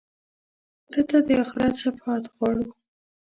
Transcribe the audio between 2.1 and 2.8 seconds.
غواړو